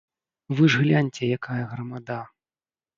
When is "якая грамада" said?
1.37-2.21